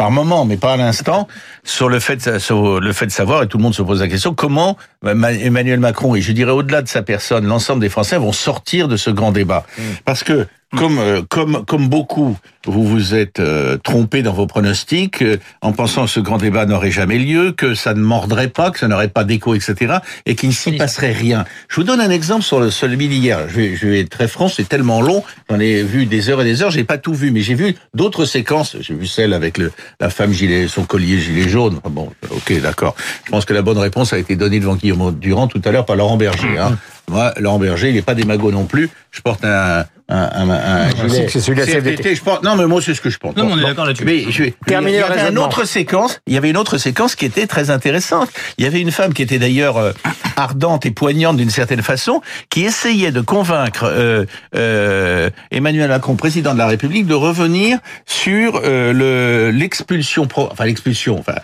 par 0.00 0.10
moment, 0.10 0.46
mais 0.46 0.56
pas 0.56 0.72
à 0.72 0.76
l'instant, 0.78 1.28
sur 1.62 1.90
le 1.90 2.00
fait, 2.00 2.38
sur 2.38 2.80
le 2.80 2.92
fait 2.94 3.04
de 3.04 3.10
savoir, 3.10 3.42
et 3.42 3.48
tout 3.48 3.58
le 3.58 3.62
monde 3.62 3.74
se 3.74 3.82
pose 3.82 4.00
la 4.00 4.08
question, 4.08 4.32
comment 4.32 4.78
Emmanuel 5.04 5.78
Macron, 5.78 6.14
et 6.14 6.22
je 6.22 6.32
dirais 6.32 6.52
au-delà 6.52 6.80
de 6.80 6.88
sa 6.88 7.02
personne, 7.02 7.44
l'ensemble 7.44 7.82
des 7.82 7.90
Français 7.90 8.16
vont 8.16 8.32
sortir 8.32 8.88
de 8.88 8.96
ce 8.96 9.10
grand 9.10 9.30
débat. 9.30 9.66
Mmh. 9.76 9.82
Parce 10.06 10.24
que 10.24 10.46
comme 10.76 10.98
euh, 10.98 11.22
comme 11.28 11.64
comme 11.64 11.88
beaucoup, 11.88 12.36
vous 12.66 12.84
vous 12.84 13.14
êtes 13.14 13.40
euh, 13.40 13.76
trompé 13.78 14.22
dans 14.22 14.32
vos 14.32 14.46
pronostics 14.46 15.22
euh, 15.22 15.38
en 15.62 15.72
pensant 15.72 16.04
que 16.04 16.10
ce 16.10 16.20
grand 16.20 16.38
débat 16.38 16.64
n'aurait 16.64 16.92
jamais 16.92 17.18
lieu, 17.18 17.52
que 17.52 17.74
ça 17.74 17.92
ne 17.92 18.00
mordrait 18.00 18.48
pas, 18.48 18.70
que 18.70 18.78
ça 18.78 18.86
n'aurait 18.86 19.08
pas 19.08 19.24
d'écho, 19.24 19.54
etc., 19.54 19.98
et 20.26 20.36
qu'il 20.36 20.50
ne 20.50 20.54
s'y 20.54 20.72
passerait 20.72 21.12
rien. 21.12 21.44
Je 21.68 21.76
vous 21.76 21.82
donne 21.82 22.00
un 22.00 22.10
exemple 22.10 22.42
sur 22.42 22.60
le 22.60 22.70
celui 22.70 23.08
d'hier. 23.08 23.48
Je 23.48 23.56
vais, 23.56 23.76
je 23.76 23.86
vais 23.88 24.00
être 24.00 24.10
très 24.10 24.28
franc, 24.28 24.48
c'est 24.48 24.68
tellement 24.68 25.00
long, 25.00 25.24
j'en 25.48 25.58
ai 25.58 25.82
vu 25.82 26.06
des 26.06 26.28
heures 26.28 26.42
et 26.42 26.44
des 26.44 26.62
heures, 26.62 26.70
j'ai 26.70 26.84
pas 26.84 26.98
tout 26.98 27.14
vu, 27.14 27.32
mais 27.32 27.40
j'ai 27.40 27.54
vu 27.54 27.74
d'autres 27.94 28.24
séquences. 28.24 28.76
J'ai 28.80 28.94
vu 28.94 29.06
celle 29.06 29.32
avec 29.32 29.58
le, 29.58 29.72
la 29.98 30.10
femme 30.10 30.32
gilet, 30.32 30.68
son 30.68 30.84
collier 30.84 31.18
gilet 31.18 31.48
jaune. 31.48 31.80
Bon, 31.90 32.10
ok, 32.30 32.60
d'accord. 32.60 32.94
Je 33.24 33.30
pense 33.30 33.44
que 33.44 33.54
la 33.54 33.62
bonne 33.62 33.78
réponse 33.78 34.12
a 34.12 34.18
été 34.18 34.36
donnée 34.36 34.60
devant 34.60 34.76
Guillaume 34.76 35.18
Durand 35.18 35.48
tout 35.48 35.62
à 35.64 35.72
l'heure 35.72 35.86
par 35.86 35.96
Laurent 35.96 36.16
Berger. 36.16 36.58
Hein. 36.58 36.78
Moi, 37.10 37.32
Laurent 37.38 37.58
Berger, 37.58 37.88
il 37.88 37.96
n'est 37.96 38.02
pas 38.02 38.14
des 38.14 38.24
magots 38.24 38.52
non 38.52 38.66
plus. 38.66 38.88
Je 39.10 39.20
porte 39.20 39.44
un, 39.44 39.84
un, 40.10 40.48
un, 40.48 40.50
un 40.50 40.90
gilet. 40.90 41.28
C'est 41.28 41.40
celui 41.40 41.60
de 41.60 41.64
la 41.64 41.72
CFDT. 41.72 42.14
Je 42.14 42.22
porte, 42.22 42.44
non, 42.44 42.56
mais 42.56 42.66
moi, 42.66 42.80
c'est 42.82 42.94
ce 42.94 43.00
que 43.00 43.10
je 43.10 43.18
pense. 43.18 43.36
Non, 43.36 43.48
on 43.52 43.58
est 43.58 43.62
d'accord 43.62 43.86
là-dessus. 43.86 44.04
Mais 44.04 44.30
je 44.30 44.44
vais 44.44 44.54
terminer. 44.66 44.98
Il 44.98 45.00
y 45.00 45.02
avait 45.02 45.30
une 45.30 45.38
autre 45.38 45.64
séquence. 45.64 46.20
Il 46.26 46.34
y 46.34 46.36
avait 46.36 46.50
une 46.50 46.56
autre 46.56 46.78
séquence 46.78 47.14
qui 47.14 47.24
était 47.24 47.46
très 47.46 47.70
intéressante. 47.70 48.28
Il 48.58 48.64
y 48.64 48.66
avait 48.66 48.80
une 48.80 48.90
femme 48.90 49.14
qui 49.14 49.22
était 49.22 49.38
d'ailleurs 49.38 49.76
euh, 49.76 49.92
ardente 50.36 50.86
et 50.86 50.90
poignante 50.90 51.36
d'une 51.36 51.50
certaine 51.50 51.82
façon, 51.82 52.22
qui 52.48 52.64
essayait 52.64 53.12
de 53.12 53.20
convaincre 53.20 53.84
euh, 53.84 54.24
euh, 54.56 55.30
Emmanuel 55.50 55.88
Macron, 55.88 56.16
président 56.16 56.52
de 56.54 56.58
la 56.58 56.66
République, 56.66 57.06
de 57.06 57.14
revenir 57.14 57.78
sur 58.06 58.60
euh, 58.64 58.92
le 58.92 59.50
l'expulsion, 59.50 60.26
enfin 60.34 60.64
l'expulsion, 60.64 61.18
enfin 61.18 61.34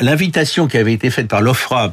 l'invitation 0.00 0.66
qui 0.66 0.76
avait 0.76 0.92
été 0.92 1.10
faite 1.10 1.28
par 1.28 1.40
l'OFRA, 1.40 1.90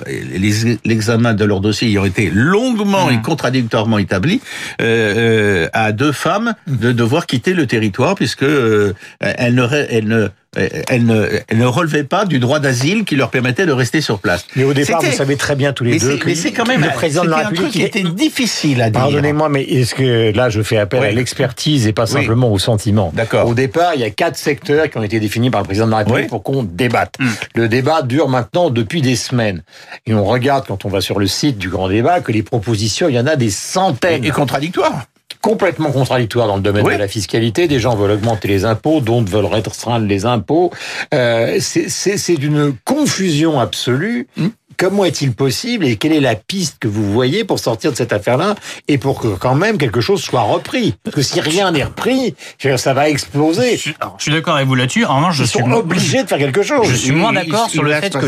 l'examen 0.85 1.33
de 1.33 1.45
leur 1.45 1.61
dossier 1.61 1.89
y 1.89 1.97
aurait 1.97 2.09
été 2.09 2.29
longuement 2.29 3.09
et 3.09 3.17
mmh. 3.17 3.21
contradictoirement 3.21 3.97
établi 3.97 4.41
euh, 4.81 5.67
à 5.73 5.91
deux 5.91 6.10
femmes 6.11 6.53
de 6.67 6.91
devoir 6.91 7.25
quitter 7.25 7.53
le 7.53 7.67
territoire 7.67 8.15
puisque 8.15 8.43
euh, 8.43 8.93
elles 9.19 9.55
ne, 9.55 9.67
elles 9.89 10.07
ne 10.07 10.29
elle 10.53 11.05
ne, 11.05 11.29
elle 11.47 11.59
ne 11.59 11.65
relevait 11.65 12.03
pas 12.03 12.25
du 12.25 12.37
droit 12.39 12.59
d'asile 12.59 13.05
qui 13.05 13.15
leur 13.15 13.29
permettait 13.29 13.65
de 13.65 13.71
rester 13.71 14.01
sur 14.01 14.19
place. 14.19 14.45
Mais 14.57 14.65
au 14.65 14.73
départ, 14.73 15.01
vous 15.01 15.11
savez 15.11 15.37
très 15.37 15.55
bien 15.55 15.71
tous 15.71 15.85
les 15.85 15.97
deux 15.97 16.17
que 16.17 16.35
c'est 16.35 16.51
quand 16.51 16.67
même 16.67 16.81
le 16.81 16.89
président 16.89 17.23
de 17.23 17.29
la 17.29 17.47
République 17.47 17.71
qui 17.71 17.83
était 17.83 18.03
difficile 18.03 18.81
à 18.81 18.89
dire. 18.89 18.99
Pardonnez-moi, 18.99 19.47
mais 19.47 19.63
est-ce 19.63 19.95
que 19.95 20.35
là, 20.35 20.49
je 20.49 20.61
fais 20.61 20.77
appel 20.77 21.03
à 21.03 21.11
l'expertise 21.11 21.87
et 21.87 21.93
pas 21.93 22.05
simplement 22.05 22.51
au 22.51 22.59
sentiment. 22.59 23.11
D'accord. 23.15 23.47
Au 23.47 23.53
départ, 23.53 23.93
il 23.95 24.01
y 24.01 24.03
a 24.03 24.09
quatre 24.09 24.37
secteurs 24.37 24.89
qui 24.89 24.97
ont 24.97 25.03
été 25.03 25.21
définis 25.21 25.49
par 25.49 25.61
le 25.61 25.65
président 25.65 25.85
de 25.85 25.91
la 25.91 25.99
République 25.99 26.27
pour 26.27 26.43
qu'on 26.43 26.63
débatte. 26.63 27.15
Hmm. 27.19 27.29
Le 27.55 27.69
débat 27.69 28.01
dure 28.01 28.27
maintenant 28.27 28.69
depuis 28.69 29.01
des 29.01 29.15
semaines. 29.15 29.63
Et 30.05 30.13
on 30.13 30.25
regarde 30.25 30.65
quand 30.67 30.83
on 30.83 30.89
va 30.89 30.99
sur 30.99 31.17
le 31.17 31.27
site 31.27 31.57
du 31.57 31.69
grand 31.69 31.87
débat 31.87 32.19
que 32.19 32.33
les 32.33 32.43
propositions, 32.43 33.07
il 33.07 33.15
y 33.15 33.19
en 33.19 33.27
a 33.27 33.37
des 33.37 33.49
centaines. 33.49 34.25
Et 34.25 34.31
contradictoires 34.31 35.05
complètement 35.41 35.91
contradictoire 35.91 36.47
dans 36.47 36.55
le 36.55 36.61
domaine 36.61 36.85
de 36.85 36.89
la 36.89 37.07
fiscalité. 37.07 37.67
Des 37.67 37.79
gens 37.79 37.95
veulent 37.95 38.11
augmenter 38.11 38.47
les 38.47 38.65
impôts, 38.65 39.01
d'autres 39.01 39.29
veulent 39.29 39.45
restreindre 39.45 40.07
les 40.07 40.25
impôts. 40.25 40.71
Euh, 41.13 41.57
c'est 41.59 42.35
d'une 42.35 42.73
confusion 42.85 43.59
absolue. 43.59 44.27
Hmm. 44.37 44.49
Comment 44.81 45.05
est-il 45.05 45.31
possible 45.33 45.85
et 45.85 45.95
quelle 45.95 46.11
est 46.11 46.19
la 46.19 46.33
piste 46.33 46.79
que 46.79 46.87
vous 46.87 47.13
voyez 47.13 47.43
pour 47.43 47.59
sortir 47.59 47.91
de 47.91 47.95
cette 47.95 48.13
affaire-là 48.13 48.55
et 48.87 48.97
pour 48.97 49.21
que 49.21 49.27
quand 49.27 49.53
même 49.53 49.77
quelque 49.77 50.01
chose 50.01 50.23
soit 50.23 50.41
repris? 50.41 50.95
Parce 51.03 51.15
que 51.15 51.21
si 51.21 51.39
rien 51.39 51.69
n'est 51.69 51.83
repris, 51.83 52.33
ça 52.77 52.91
va 52.95 53.07
exploser. 53.07 53.77
Je 53.77 53.91
suis, 54.17 54.31
d'accord 54.31 54.55
avec 54.55 54.67
vous 54.67 54.73
là-dessus. 54.73 55.05
En 55.05 55.17
revanche, 55.17 55.35
je 55.35 55.43
Ils 55.43 55.49
suis 55.49 55.59
sont 55.59 55.71
obligés 55.71 56.23
de 56.23 56.27
faire 56.27 56.39
quelque 56.39 56.63
chose. 56.63 56.87
Je 56.89 56.95
suis 56.95 57.11
moins 57.11 57.31
d'accord 57.31 57.69
sur 57.69 57.83
le 57.83 57.93
fait 57.93 58.11
que 58.11 58.25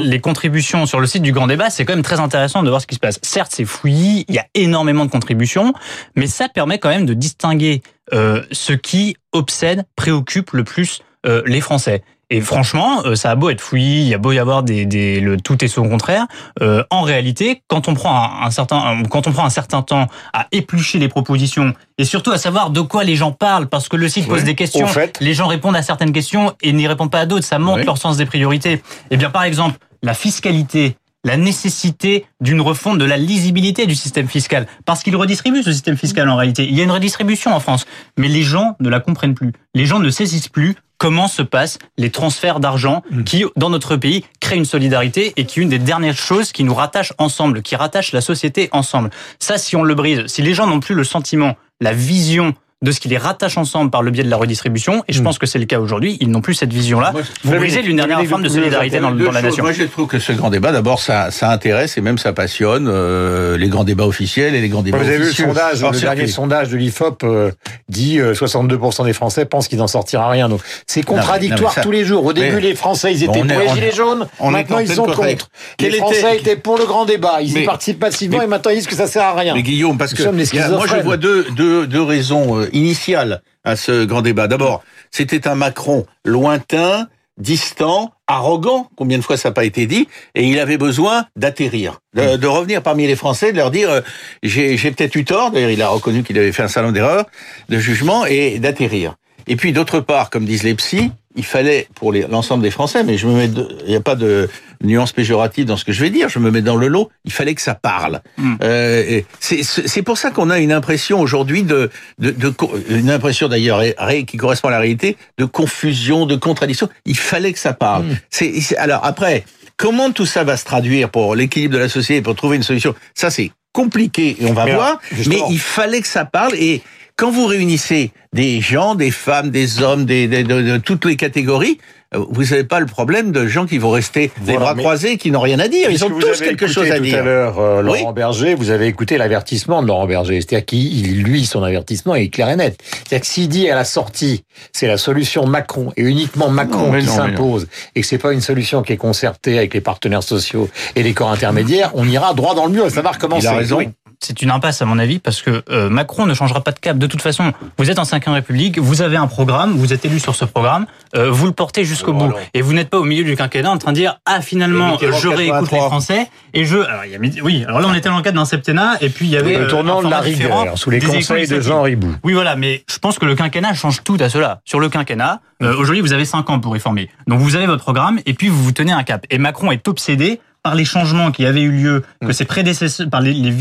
les 0.00 0.20
contributions 0.20 0.86
sur 0.86 1.00
le 1.00 1.08
site 1.08 1.22
du 1.22 1.32
Grand 1.32 1.48
Débat, 1.48 1.70
c'est 1.70 1.84
quand 1.84 1.94
même 1.94 2.04
très 2.04 2.20
intéressant 2.20 2.62
de 2.62 2.68
voir 2.68 2.80
ce 2.80 2.86
qui 2.86 2.94
se 2.94 3.00
passe. 3.00 3.18
Certes, 3.22 3.50
c'est 3.52 3.64
fouillis, 3.64 4.26
il 4.28 4.34
y 4.36 4.38
a 4.38 4.46
énormément 4.54 5.06
de 5.06 5.10
contributions, 5.10 5.72
mais 6.14 6.28
ça 6.28 6.48
permet 6.48 6.78
quand 6.78 6.90
même 6.90 7.06
de 7.06 7.14
distinguer 7.14 7.82
euh, 8.12 8.44
ce 8.52 8.74
qui 8.74 9.16
obsède, 9.32 9.84
préoccupe 9.96 10.52
le 10.52 10.62
plus 10.62 11.00
euh, 11.26 11.42
les 11.46 11.60
Français. 11.60 12.04
Et 12.28 12.40
franchement, 12.40 13.02
euh, 13.04 13.14
ça 13.14 13.30
a 13.30 13.34
beau 13.36 13.50
être 13.50 13.60
fouillis, 13.60 14.02
il 14.02 14.08
y 14.08 14.14
a 14.14 14.18
beau 14.18 14.32
y 14.32 14.38
avoir 14.38 14.64
des, 14.64 14.84
des 14.84 15.20
le 15.20 15.36
tout 15.36 15.64
et 15.64 15.68
son 15.68 15.88
contraire. 15.88 16.26
Euh, 16.60 16.82
en 16.90 17.02
réalité, 17.02 17.62
quand 17.68 17.86
on 17.86 17.94
prend 17.94 18.42
un, 18.42 18.50
certain, 18.50 19.02
quand 19.08 19.28
on 19.28 19.32
prend 19.32 19.44
un 19.44 19.50
certain 19.50 19.82
temps 19.82 20.08
à 20.32 20.48
éplucher 20.50 20.98
les 20.98 21.08
propositions 21.08 21.72
et 21.98 22.04
surtout 22.04 22.32
à 22.32 22.38
savoir 22.38 22.70
de 22.70 22.80
quoi 22.80 23.04
les 23.04 23.14
gens 23.14 23.30
parlent, 23.30 23.68
parce 23.68 23.88
que 23.88 23.96
le 23.96 24.08
site 24.08 24.26
pose 24.26 24.42
des 24.42 24.56
questions, 24.56 24.86
les 25.20 25.34
gens 25.34 25.46
répondent 25.46 25.76
à 25.76 25.82
certaines 25.82 26.12
questions 26.12 26.52
et 26.62 26.72
n'y 26.72 26.88
répondent 26.88 27.12
pas 27.12 27.20
à 27.20 27.26
d'autres, 27.26 27.46
ça 27.46 27.60
montre 27.60 27.84
leur 27.84 27.98
sens 27.98 28.16
des 28.16 28.26
priorités. 28.26 28.82
Eh 29.10 29.16
bien, 29.16 29.30
par 29.30 29.44
exemple, 29.44 29.78
la 30.02 30.14
fiscalité 30.14 30.96
la 31.24 31.36
nécessité 31.36 32.24
d'une 32.40 32.60
refonte 32.60 32.98
de 32.98 33.04
la 33.04 33.16
lisibilité 33.16 33.86
du 33.86 33.96
système 33.96 34.28
fiscal. 34.28 34.68
Parce 34.84 35.02
qu'il 35.02 35.16
redistribue 35.16 35.64
ce 35.64 35.72
système 35.72 35.96
fiscal 35.96 36.28
en 36.28 36.36
réalité. 36.36 36.64
Il 36.68 36.76
y 36.76 36.80
a 36.80 36.84
une 36.84 36.92
redistribution 36.92 37.52
en 37.52 37.58
France. 37.58 37.84
Mais 38.16 38.28
les 38.28 38.42
gens 38.42 38.76
ne 38.78 38.88
la 38.88 39.00
comprennent 39.00 39.34
plus. 39.34 39.52
Les 39.74 39.86
gens 39.86 39.98
ne 39.98 40.08
saisissent 40.08 40.48
plus 40.48 40.76
comment 40.98 41.28
se 41.28 41.42
passent 41.42 41.78
les 41.96 42.10
transferts 42.10 42.60
d'argent 42.60 43.02
mm. 43.10 43.24
qui, 43.24 43.44
dans 43.56 43.70
notre 43.70 43.96
pays, 43.96 44.24
créent 44.40 44.56
une 44.56 44.64
solidarité 44.64 45.32
et 45.36 45.44
qui 45.44 45.60
est 45.60 45.62
une 45.62 45.68
des 45.68 45.78
dernières 45.78 46.16
choses 46.16 46.52
qui 46.52 46.64
nous 46.64 46.74
rattachent 46.74 47.12
ensemble, 47.18 47.62
qui 47.62 47.76
rattachent 47.76 48.12
la 48.12 48.20
société 48.20 48.68
ensemble. 48.72 49.10
Ça, 49.38 49.58
si 49.58 49.76
on 49.76 49.82
le 49.82 49.94
brise, 49.94 50.26
si 50.26 50.42
les 50.42 50.54
gens 50.54 50.66
n'ont 50.66 50.80
plus 50.80 50.94
le 50.94 51.04
sentiment, 51.04 51.56
la 51.80 51.92
vision 51.92 52.54
de 52.82 52.90
ce 52.90 53.00
qui 53.00 53.08
les 53.08 53.16
rattache 53.16 53.56
ensemble 53.56 53.90
par 53.90 54.02
le 54.02 54.10
biais 54.10 54.22
de 54.22 54.28
la 54.28 54.36
redistribution. 54.36 55.02
Et 55.08 55.14
je 55.14 55.20
hmm. 55.20 55.24
pense 55.24 55.38
que 55.38 55.46
c'est 55.46 55.58
le 55.58 55.64
cas 55.64 55.80
aujourd'hui. 55.80 56.18
Ils 56.20 56.30
n'ont 56.30 56.42
plus 56.42 56.52
cette 56.52 56.72
vision-là. 56.72 57.14
Vous 57.42 57.54
brisez 57.54 57.80
l'une 57.80 57.96
dernière 57.96 58.22
forme 58.26 58.42
de 58.42 58.50
solidarité 58.50 59.00
dans, 59.00 59.10
la 59.10 59.42
nation. 59.42 59.64
Moi, 59.64 59.72
je 59.72 59.84
trouve 59.84 60.06
que 60.06 60.18
ce 60.18 60.32
grand 60.32 60.50
débat, 60.50 60.72
d'abord, 60.72 61.00
ça, 61.00 61.30
ça 61.30 61.50
intéresse 61.50 61.96
et 61.96 62.02
même 62.02 62.18
ça 62.18 62.34
passionne 62.34 62.86
euh, 62.88 63.56
les 63.56 63.68
grands 63.68 63.84
débats 63.84 64.06
officiels 64.06 64.54
et 64.54 64.60
les 64.60 64.68
grands 64.68 64.82
débats. 64.82 64.98
Vous 64.98 65.08
avez 65.08 65.18
vu 65.18 65.24
le 65.24 65.32
sondage, 65.32 65.82
le 65.82 66.00
dernier 66.00 66.26
sondage 66.26 66.68
de 66.68 66.76
l'Ifop 66.76 67.22
euh, 67.22 67.50
dit 67.88 68.18
62% 68.18 69.00
euh, 69.00 69.04
des 69.04 69.12
Français 69.14 69.46
pensent 69.46 69.68
qu'il 69.68 69.78
n'en 69.78 69.86
sortira 69.86 70.28
rien. 70.28 70.50
Donc 70.50 70.60
c'est 70.86 71.02
contradictoire 71.02 71.80
tous 71.80 71.90
les 71.90 72.04
jours. 72.04 72.26
Au 72.26 72.34
début, 72.34 72.60
les 72.60 72.74
Français, 72.74 73.14
ils 73.14 73.24
étaient 73.24 73.40
pour 73.40 73.44
les 73.44 73.68
gilets 73.68 73.92
jaunes. 73.92 74.26
maintenant, 74.42 74.80
ils 74.80 74.92
sont 74.92 75.06
contre. 75.06 75.48
Les 75.80 75.92
Français 75.92 76.36
étaient 76.36 76.56
pour 76.56 76.76
le 76.76 76.84
grand 76.84 77.06
débat. 77.06 77.38
Ils 77.40 77.56
y 77.56 77.64
participent 77.64 78.00
passivement 78.00 78.42
et 78.42 78.46
maintenant 78.46 78.70
ils 78.70 78.76
disent 78.76 78.86
que 78.86 78.94
ça 78.94 79.06
sert 79.06 79.22
à 79.22 79.34
rien. 79.34 79.54
Mais 79.54 79.62
Guillaume, 79.62 79.96
parce 79.96 80.12
que 80.12 80.22
moi, 80.22 80.86
je 80.86 81.02
vois 81.02 81.16
deux, 81.16 81.46
deux, 81.56 81.86
deux 81.86 82.02
raisons 82.02 82.65
initiale 82.72 83.42
à 83.64 83.76
ce 83.76 84.04
grand 84.04 84.22
débat. 84.22 84.48
D'abord, 84.48 84.84
c'était 85.10 85.48
un 85.48 85.54
Macron 85.54 86.06
lointain, 86.24 87.08
distant, 87.38 88.12
arrogant, 88.26 88.88
combien 88.96 89.18
de 89.18 89.22
fois 89.22 89.36
ça 89.36 89.50
n'a 89.50 89.52
pas 89.52 89.64
été 89.64 89.86
dit, 89.86 90.08
et 90.34 90.44
il 90.44 90.58
avait 90.58 90.78
besoin 90.78 91.26
d'atterrir, 91.36 92.00
de, 92.14 92.36
de, 92.36 92.46
revenir 92.46 92.82
parmi 92.82 93.06
les 93.06 93.16
Français, 93.16 93.52
de 93.52 93.58
leur 93.58 93.70
dire 93.70 93.90
euh, 93.90 94.00
j'ai 94.42 94.76
peut-être 94.76 95.14
eu 95.16 95.24
tort, 95.24 95.50
d'ailleurs 95.50 95.70
il 95.70 95.82
a 95.82 95.88
reconnu 95.88 96.22
qu'il 96.22 96.38
avait 96.38 96.52
fait 96.52 96.62
un 96.62 96.68
salon 96.68 96.92
d'erreur, 96.92 97.26
de 97.68 97.78
jugement, 97.78 98.24
et 98.24 98.58
d'atterrir. 98.58 99.16
Et 99.46 99.56
puis 99.56 99.72
d'autre 99.72 100.00
part, 100.00 100.30
comme 100.30 100.44
disent 100.44 100.64
les 100.64 100.74
psys, 100.74 101.12
il 101.36 101.44
fallait 101.44 101.86
pour 101.94 102.12
l'ensemble 102.12 102.62
des 102.62 102.70
Français, 102.70 103.04
mais 103.04 103.18
je 103.18 103.26
me 103.26 103.34
mets, 103.34 103.50
il 103.84 103.90
n'y 103.90 103.96
a 103.96 104.00
pas 104.00 104.14
de 104.16 104.48
nuance 104.82 105.12
péjorative 105.12 105.64
dans 105.64 105.76
ce 105.76 105.84
que 105.84 105.92
je 105.92 106.00
vais 106.00 106.10
dire. 106.10 106.28
Je 106.28 106.38
me 106.38 106.50
mets 106.50 106.62
dans 106.62 106.76
le 106.76 106.88
lot. 106.88 107.10
Il 107.24 107.32
fallait 107.32 107.54
que 107.54 107.62
ça 107.62 107.74
parle. 107.74 108.20
Hmm. 108.38 108.54
Euh, 108.62 109.20
c'est 109.40 110.02
pour 110.02 110.18
ça 110.18 110.30
qu'on 110.30 110.50
a 110.50 110.58
une 110.58 110.72
impression 110.72 111.20
aujourd'hui 111.20 111.62
de, 111.62 111.90
de, 112.18 112.30
de, 112.30 112.52
une 112.90 113.10
impression 113.10 113.48
d'ailleurs 113.48 113.82
qui 114.26 114.36
correspond 114.36 114.68
à 114.68 114.72
la 114.72 114.78
réalité 114.78 115.16
de 115.38 115.44
confusion, 115.44 116.26
de 116.26 116.36
contradiction. 116.36 116.88
Il 117.04 117.16
fallait 117.16 117.52
que 117.52 117.58
ça 117.58 117.72
parle. 117.72 118.04
Hmm. 118.04 118.16
C'est 118.30 118.76
alors 118.76 119.04
après. 119.04 119.44
Comment 119.78 120.10
tout 120.10 120.24
ça 120.24 120.42
va 120.42 120.56
se 120.56 120.64
traduire 120.64 121.10
pour 121.10 121.34
l'équilibre 121.34 121.74
de 121.74 121.78
la 121.78 121.90
société, 121.90 122.22
pour 122.22 122.34
trouver 122.34 122.56
une 122.56 122.62
solution? 122.62 122.94
Ça, 123.14 123.28
c'est 123.28 123.52
compliqué 123.72 124.34
et 124.40 124.46
on 124.46 124.54
va 124.54 124.64
voir. 124.64 124.98
mais 125.26 125.38
il 125.50 125.58
fallait 125.58 126.00
que 126.00 126.08
ça 126.08 126.24
parle 126.24 126.54
et 126.54 126.80
quand 127.16 127.30
vous 127.30 127.46
réunissez 127.46 128.12
des 128.34 128.60
gens, 128.60 128.94
des 128.94 129.10
femmes, 129.10 129.50
des 129.50 129.82
hommes, 129.82 130.04
des, 130.04 130.28
de, 130.28 130.76
toutes 130.76 131.06
les 131.06 131.16
catégories, 131.16 131.78
euh, 132.14 132.24
vous 132.30 132.44
n'avez 132.44 132.64
pas 132.64 132.78
le 132.78 132.86
problème 132.86 133.32
de 133.32 133.46
gens 133.46 133.64
qui 133.64 133.78
vont 133.78 133.90
rester 133.90 134.30
des 134.42 134.52
bras 134.52 134.74
croisés, 134.74 135.16
qui 135.16 135.30
n'ont 135.30 135.40
rien 135.40 135.58
à 135.58 135.66
dire. 135.66 135.90
Ils 135.90 136.04
ont 136.04 136.10
tous 136.10 136.40
quelque 136.40 136.66
chose 136.66 136.90
à 136.90 137.00
dire. 137.00 137.14
Tout 137.14 137.20
à 137.20 137.22
l'heure, 137.22 137.58
euh, 137.58 137.80
Laurent 137.80 138.12
Berger, 138.12 138.54
vous 138.54 138.70
avez 138.70 138.86
écouté 138.86 139.16
l'avertissement 139.16 139.82
de 139.82 139.88
Laurent 139.88 140.06
Berger. 140.06 140.40
C'est-à-dire 140.42 140.66
qu'il, 140.66 141.22
lui, 141.22 141.46
son 141.46 141.62
avertissement 141.62 142.14
est 142.14 142.28
clair 142.28 142.50
et 142.50 142.56
net. 142.56 142.78
C'est-à-dire 142.82 143.20
que 143.22 143.26
s'il 143.26 143.48
dit 143.48 143.68
à 143.70 143.74
la 143.74 143.84
sortie, 143.84 144.44
c'est 144.72 144.86
la 144.86 144.98
solution 144.98 145.46
Macron 145.46 145.92
et 145.96 146.02
uniquement 146.02 146.50
Macron 146.50 146.92
qui 147.00 147.06
s'impose, 147.06 147.66
et 147.94 148.02
que 148.02 148.06
c'est 148.06 148.18
pas 148.18 148.34
une 148.34 148.42
solution 148.42 148.82
qui 148.82 148.92
est 148.92 148.98
concertée 148.98 149.56
avec 149.56 149.72
les 149.72 149.80
partenaires 149.80 150.22
sociaux 150.22 150.68
et 150.94 151.02
les 151.02 151.14
corps 151.14 151.32
intermédiaires, 151.32 151.92
on 151.94 152.06
ira 152.06 152.34
droit 152.34 152.54
dans 152.54 152.66
le 152.66 152.72
mur. 152.72 152.90
Ça 152.90 153.00
va 153.00 153.12
recommencer. 153.12 153.46
Il 153.46 153.48
a 153.48 153.54
raison 153.54 153.80
c'est 154.20 154.42
une 154.42 154.50
impasse 154.50 154.82
à 154.82 154.84
mon 154.84 154.98
avis 154.98 155.18
parce 155.18 155.42
que 155.42 155.62
euh, 155.70 155.88
Macron 155.88 156.26
ne 156.26 156.34
changera 156.34 156.62
pas 156.62 156.72
de 156.72 156.78
cap. 156.78 156.98
De 156.98 157.06
toute 157.06 157.22
façon, 157.22 157.52
vous 157.78 157.90
êtes 157.90 157.98
en 157.98 158.04
5 158.04 158.24
République, 158.26 158.78
vous 158.78 159.02
avez 159.02 159.16
un 159.16 159.26
programme, 159.26 159.72
vous 159.76 159.92
êtes 159.92 160.04
élu 160.04 160.18
sur 160.18 160.34
ce 160.34 160.44
programme, 160.44 160.86
euh, 161.14 161.30
vous 161.30 161.46
le 161.46 161.52
portez 161.52 161.84
jusqu'au 161.84 162.12
bout. 162.12 162.32
Et 162.54 162.62
vous 162.62 162.72
n'êtes 162.72 162.90
pas 162.90 162.98
au 162.98 163.04
milieu 163.04 163.24
du 163.24 163.36
quinquennat 163.36 163.70
en 163.70 163.78
train 163.78 163.92
de 163.92 163.96
dire 163.96 164.20
ah 164.26 164.40
finalement 164.40 164.98
je 164.98 165.28
réécoute 165.28 165.70
les 165.70 165.78
Français 165.78 166.28
et 166.54 166.64
je 166.64 166.78
alors 166.78 167.04
il 167.04 167.12
y 167.12 167.16
a, 167.16 167.42
oui 167.42 167.64
alors 167.66 167.80
là 167.80 167.86
on 167.88 167.94
était 167.94 168.08
dans 168.08 168.16
le 168.16 168.22
cadre 168.22 168.36
d'un 168.36 168.44
septennat 168.44 168.96
et 169.00 169.08
puis 169.08 169.26
il 169.26 169.30
y 169.30 169.36
avait 169.36 169.58
le 169.58 169.64
euh, 169.64 169.68
tournant 169.68 170.02
de 170.02 170.08
la 170.08 170.20
rigueur 170.20 170.76
sous 170.76 170.90
les 170.90 171.00
conseils 171.00 171.46
de 171.46 171.60
Jean 171.60 171.82
Ribou. 171.82 172.14
Oui 172.24 172.32
voilà 172.32 172.56
mais 172.56 172.84
je 172.90 172.98
pense 172.98 173.18
que 173.18 173.26
le 173.26 173.34
quinquennat 173.34 173.74
change 173.74 174.02
tout 174.04 174.16
à 174.20 174.28
cela. 174.28 174.60
Sur 174.64 174.80
le 174.80 174.88
quinquennat 174.88 175.40
aujourd'hui 175.60 176.00
vous 176.00 176.12
avez 176.12 176.24
5 176.24 176.48
ans 176.50 176.60
pour 176.60 176.72
réformer 176.72 177.10
donc 177.26 177.40
vous 177.40 177.56
avez 177.56 177.66
votre 177.66 177.82
programme 177.82 178.20
et 178.26 178.34
puis 178.34 178.48
vous 178.48 178.62
vous 178.62 178.72
tenez 178.72 178.92
un 178.92 179.02
cap 179.02 179.24
et 179.30 179.38
Macron 179.38 179.72
est 179.72 179.88
obsédé 179.88 180.40
par 180.66 180.74
les 180.74 180.84
changements 180.84 181.30
qui 181.30 181.46
avaient 181.46 181.62
eu 181.62 181.70
lieu, 181.70 182.02
que 182.20 182.26
mm. 182.26 182.32
ses 182.32 182.44
prédécesseurs, 182.44 183.08
par 183.08 183.20
les, 183.20 183.32
les, 183.32 183.52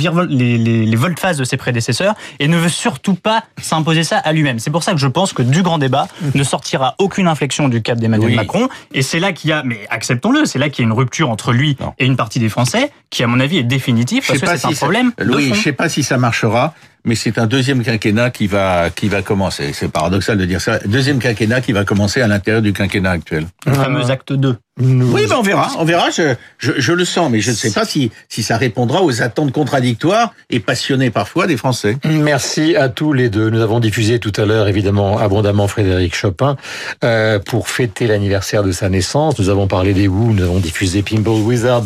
les, 0.58 0.86
les, 0.88 0.96
volte-face 0.96 1.38
de 1.38 1.44
ses 1.44 1.56
prédécesseurs, 1.56 2.16
et 2.40 2.48
ne 2.48 2.58
veut 2.58 2.68
surtout 2.68 3.14
pas 3.14 3.44
s'imposer 3.62 4.04
ça 4.04 4.18
à 4.18 4.34
lui-même. 4.34 4.58
C'est 4.58 4.72
pour 4.72 4.82
ça 4.82 4.94
que 4.94 4.98
je 4.98 5.06
pense 5.06 5.32
que 5.32 5.44
du 5.44 5.62
grand 5.62 5.78
débat 5.78 6.08
ne 6.34 6.44
sortira 6.44 6.96
aucune 6.98 7.28
inflexion 7.28 7.70
du 7.70 7.84
cap 7.84 8.00
d'Emmanuel 8.00 8.34
Macron, 8.34 8.70
et 8.92 9.04
c'est 9.04 9.20
là 9.20 9.34
qu'il 9.34 9.52
y 9.52 9.54
a, 9.54 9.62
mais 9.62 9.86
acceptons-le, 9.92 10.46
c'est 10.46 10.58
là 10.58 10.70
qu'il 10.70 10.84
y 10.84 10.88
a 10.88 10.90
une 10.90 10.98
rupture 10.98 11.30
entre 11.30 11.54
lui 11.54 11.78
et 12.00 12.08
une 12.08 12.16
partie 12.16 12.40
des 12.40 12.50
Français, 12.50 12.90
qui 13.12 13.22
à 13.22 13.28
mon 13.28 13.40
avis 13.40 13.60
est 13.60 13.64
définitive, 13.64 14.26
parce 14.26 14.40
que 14.40 14.58
c'est 14.58 14.66
un 14.66 14.72
problème. 14.72 15.12
Oui, 15.24 15.52
je 15.54 15.62
sais 15.62 15.74
pas 15.74 15.90
si 15.90 16.02
ça 16.02 16.18
marchera 16.18 16.74
mais 17.06 17.14
c'est 17.14 17.38
un 17.38 17.46
deuxième 17.46 17.84
quinquennat 17.84 18.32
qui 18.32 18.48
va 18.48 18.90
qui 18.90 19.10
va 19.10 19.22
commencer. 19.22 19.74
C'est 19.74 19.92
paradoxal 19.92 20.40
de 20.40 20.46
dire 20.46 20.60
ça. 20.60 20.80
Deuxième 20.80 21.20
quinquennat 21.20 21.62
qui 21.62 21.72
va 21.72 21.86
commencer 21.86 22.20
à 22.20 22.28
l'intérieur 22.28 22.64
du 22.64 22.74
quinquennat 22.74 23.12
actuel. 23.12 23.46
Le 23.68 23.74
fameux 23.74 24.10
acte 24.10 24.34
2. 24.34 24.58
Oui, 24.78 25.26
ben 25.30 25.38
on 25.38 25.42
verra, 25.42 25.72
on 25.80 25.86
verra. 25.86 26.10
Je, 26.10 26.36
je, 26.58 26.74
je, 26.76 26.92
le 26.92 27.06
sens, 27.06 27.32
mais 27.32 27.40
je 27.40 27.52
ne 27.52 27.56
sais 27.56 27.72
pas 27.72 27.86
si 27.86 28.12
si 28.28 28.44
ça 28.44 28.58
répondra 28.58 29.04
aux 29.04 29.22
attentes 29.22 29.54
contradictoires 29.54 30.34
et 30.50 30.60
passionnées 30.60 31.12
parfois 31.12 31.48
des 31.48 31.56
Français. 31.56 31.96
Merci 32.04 32.76
à 32.76 32.90
tous 32.90 33.14
les 33.14 33.30
deux. 33.30 33.50
Nous 33.50 33.62
avons 33.62 33.80
diffusé 33.80 34.20
tout 34.20 34.34
à 34.36 34.44
l'heure, 34.44 34.68
évidemment, 34.68 35.18
abondamment 35.18 35.70
Frédéric 35.70 36.14
Chopin 36.14 36.58
euh, 37.06 37.40
pour 37.40 37.70
fêter 37.70 38.06
l'anniversaire 38.06 38.64
de 38.64 38.74
sa 38.74 38.90
naissance. 38.90 39.40
Nous 39.40 39.48
avons 39.48 39.68
parlé 39.68 39.94
des 39.94 40.10
Who, 40.10 40.34
nous 40.34 40.44
avons 40.44 40.60
diffusé 40.60 41.04
Pinball 41.04 41.40
Wizard 41.40 41.86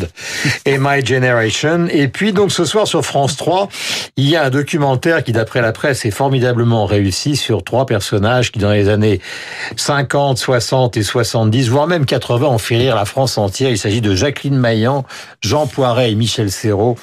et 0.64 0.76
My 0.76 1.06
Generation. 1.06 1.86
Et 1.92 2.08
puis 2.08 2.32
donc 2.32 2.50
ce 2.50 2.64
soir 2.64 2.88
sur 2.88 3.04
France 3.04 3.36
3, 3.36 3.68
il 4.16 4.28
y 4.28 4.34
a 4.34 4.46
un 4.46 4.50
documentaire 4.50 5.22
qui, 5.22 5.30
d'après 5.30 5.62
la 5.62 5.70
presse, 5.70 6.04
est 6.04 6.10
formidablement 6.10 6.86
réussi 6.86 7.36
sur 7.36 7.62
trois 7.62 7.86
personnages 7.86 8.50
qui, 8.50 8.58
dans 8.58 8.72
les 8.72 8.88
années 8.88 9.20
50, 9.76 10.38
60 10.38 10.96
et 10.96 11.04
70, 11.04 11.68
voire 11.68 11.86
même 11.86 12.04
80, 12.04 12.48
ont 12.48 12.58
fait 12.58 12.79
la 12.84 13.04
France 13.04 13.38
entière. 13.38 13.70
Il 13.70 13.78
s'agit 13.78 14.00
de 14.00 14.14
Jacqueline 14.14 14.56
Maillan, 14.56 15.04
Jean 15.42 15.66
Poiret 15.66 16.12
et 16.12 16.14
Michel 16.14 16.50
Serrault. 16.50 16.96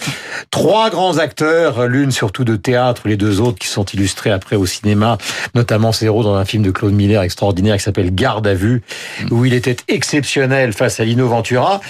Trois 0.52 0.90
grands 0.90 1.18
acteurs, 1.18 1.88
l'une 1.88 2.12
surtout 2.12 2.44
de 2.44 2.56
théâtre, 2.56 3.04
les 3.06 3.18
deux 3.18 3.40
autres 3.42 3.60
qui 3.60 3.68
sont 3.68 3.86
illustrés 3.86 4.32
après 4.32 4.56
au 4.56 4.66
cinéma, 4.66 5.18
notamment 5.56 5.92
Serrault 5.92 6.24
dans 6.24 6.36
un 6.36 6.46
film 6.46 6.64
de 6.64 6.72
Claude 6.72 6.94
Miller 6.94 7.22
extraordinaire 7.22 7.78
qui 7.78 7.84
s'appelle 7.84 8.14
Garde 8.14 8.48
à 8.48 8.54
vue, 8.54 8.82
où 9.32 9.46
il 9.46 9.54
était 9.54 9.78
exceptionnel 9.88 10.74
face 10.74 11.00
à 11.00 11.06
Lino 11.06 11.28
Ventura. 11.28 11.82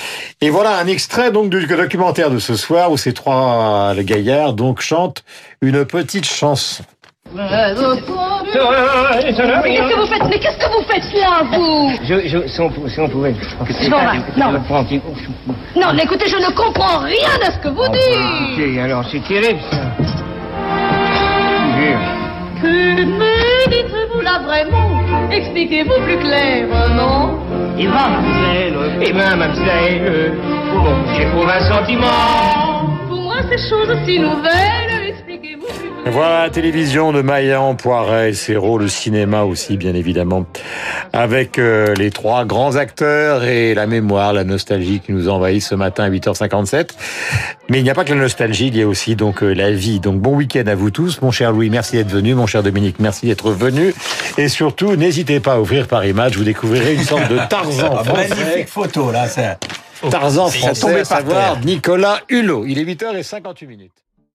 Et 0.42 0.50
voilà 0.50 0.78
un 0.78 0.88
extrait 0.88 1.32
donc 1.32 1.50
du 1.50 1.66
documentaire 1.66 2.30
de 2.30 2.40
ce 2.40 2.56
soir 2.56 2.92
où 2.92 2.98
ces 2.98 3.14
trois 3.14 3.94
gaillards 3.96 4.54
donc 4.54 4.82
chantent 4.82 5.24
une 5.62 5.86
petite 5.86 6.26
chanson. 6.26 6.84
Qu'est-ce 7.36 7.82
que 9.90 10.00
vous 10.00 10.06
faites 10.08 10.24
Mais 10.30 10.40
qu'est-ce 10.40 10.58
que 10.58 10.72
vous 10.72 10.84
faites 10.88 11.14
là, 11.20 11.44
vous 11.52 11.92
je, 12.04 12.28
je, 12.28 12.48
si, 12.48 12.62
on, 12.62 12.72
si 12.88 13.00
on 13.00 13.10
pouvait... 13.10 13.36
Non, 13.90 13.98
non. 14.38 14.52
Non, 15.76 15.98
écoutez, 16.02 16.28
je 16.28 16.38
ne 16.38 16.52
comprends 16.54 17.00
rien 17.00 17.30
à 17.46 17.52
ce 17.52 17.60
que 17.60 17.68
vous 17.70 17.88
dites. 17.90 18.76
Bah, 18.78 18.84
alors, 18.84 19.04
c'est 19.12 19.24
terrible, 19.28 19.60
ça. 19.72 19.78
Que 22.62 23.04
me 23.04 23.70
dites-vous 23.70 24.22
là 24.22 24.40
vraiment? 24.44 24.90
Expliquez-vous 25.32 26.02
plus 26.06 26.18
clairement. 26.18 27.36
Eh 27.78 27.86
bien, 27.86 28.08
mademoiselle, 28.10 28.74
eh 29.02 29.14
bien, 29.14 29.36
mademoiselle, 29.36 30.34
bon, 30.74 30.96
j'éprouve 31.16 31.50
un 31.50 31.60
sentiment. 31.72 32.88
Pour 33.08 33.22
moi, 33.22 33.36
ces 33.52 33.60
choses 33.70 33.96
si 34.06 34.18
nouvelles 34.20 34.77
voilà 36.12 36.44
la 36.44 36.50
télévision 36.50 37.12
de 37.12 37.22
Maillan, 37.22 37.76
Poiret, 37.76 38.34
Serrault, 38.34 38.78
le 38.78 38.88
cinéma 38.88 39.44
aussi, 39.44 39.78
bien 39.78 39.94
évidemment, 39.94 40.46
avec 41.12 41.60
euh, 41.60 41.94
les 41.96 42.12
trois 42.12 42.46
grands 42.46 42.76
acteurs 42.76 43.44
et 43.44 43.74
la 43.74 43.88
mémoire, 43.88 44.34
la 44.34 44.44
nostalgie 44.44 45.00
qui 45.00 45.12
nous 45.12 45.28
envahit 45.28 45.62
ce 45.62 45.76
matin 45.76 46.06
à 46.06 46.10
8h57. 46.10 46.92
Mais 47.70 47.80
il 47.80 47.84
n'y 47.84 47.90
a 47.90 47.94
pas 47.94 48.06
que 48.06 48.14
la 48.14 48.22
nostalgie, 48.22 48.68
il 48.68 48.78
y 48.78 48.82
a 48.82 48.88
aussi 48.88 49.16
donc 49.16 49.44
euh, 49.44 49.54
la 49.54 49.72
vie. 49.72 50.00
Donc 50.00 50.20
bon 50.22 50.36
week-end 50.36 50.66
à 50.68 50.76
vous 50.76 50.92
tous. 50.92 51.22
Mon 51.22 51.32
cher 51.32 51.52
Louis, 51.52 51.70
merci 51.70 51.98
d'être 51.98 52.12
venu. 52.12 52.36
Mon 52.36 52.48
cher 52.48 52.64
Dominique, 52.64 52.98
merci 53.00 53.28
d'être 53.28 53.52
venu. 53.52 53.94
Et 54.38 54.48
surtout, 54.48 54.96
n'hésitez 54.96 55.40
pas 55.40 55.54
à 55.54 55.60
ouvrir 55.60 55.88
Paris 55.88 56.14
Match. 56.14 56.36
Vous 56.36 56.44
découvrirez 56.44 56.94
une 56.94 57.04
sorte 57.04 57.30
de 57.30 57.38
Tarzan 57.50 58.04
français. 58.04 58.30
Magnifique 58.30 58.70
photo, 58.70 59.12
là. 59.12 59.28
Tarzan 60.10 60.48
français, 60.48 61.00
à 61.00 61.06
savoir 61.06 61.60
Nicolas 61.66 62.22
Hulot. 62.30 62.66
Il 62.66 62.80
est 62.80 62.86
8h58 62.86 63.68
minutes. 63.68 64.07